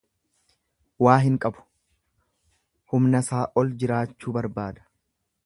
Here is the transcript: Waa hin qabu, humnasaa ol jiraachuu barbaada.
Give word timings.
Waa 1.07 1.17
hin 1.25 1.35
qabu, 1.43 1.65
humnasaa 2.95 3.43
ol 3.63 3.71
jiraachuu 3.85 4.35
barbaada. 4.41 4.89